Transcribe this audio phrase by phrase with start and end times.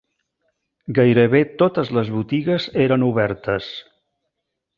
[0.99, 3.71] Gairebé totes les botigues eren obertes